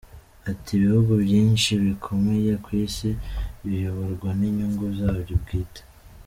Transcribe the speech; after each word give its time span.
Ati”Ibihugu 0.49 1.11
byinshi 1.23 1.69
bikomeye 1.83 2.51
ku 2.63 2.69
isi 2.85 3.09
biyoborwa 3.67 4.29
n’inyungu 4.39 4.85
zabyo 4.99 5.35
bwite. 5.43 5.81